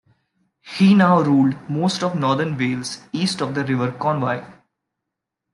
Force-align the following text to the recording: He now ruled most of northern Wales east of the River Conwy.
He 0.63 0.95
now 0.95 1.21
ruled 1.21 1.69
most 1.69 2.01
of 2.01 2.15
northern 2.15 2.57
Wales 2.57 3.01
east 3.13 3.39
of 3.39 3.53
the 3.53 3.63
River 3.63 3.91
Conwy. 3.91 4.43